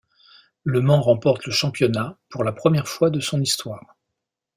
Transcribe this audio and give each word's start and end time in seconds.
Le 0.63 0.81
Mans 0.81 0.99
remporte 0.99 1.45
le 1.45 1.51
championnat 1.51 2.17
pour 2.29 2.43
la 2.43 2.51
première 2.53 2.87
fois 2.87 3.11
de 3.11 3.19
son 3.19 3.39
histoire. 3.39 3.97